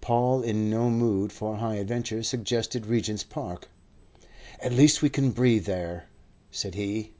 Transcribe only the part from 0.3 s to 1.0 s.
in no